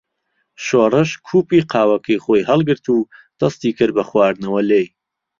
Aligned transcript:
شۆڕش 0.65 1.09
کووپی 1.25 1.59
قاوەکەی 1.71 2.21
خۆی 2.23 2.47
هەڵگرت 2.49 2.85
و 2.89 2.97
دەستی 3.39 3.75
کرد 3.77 3.93
بە 3.97 4.03
خواردنەوە 4.09 4.61
لێی. 4.69 4.87